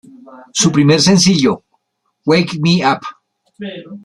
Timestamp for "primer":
0.71-0.99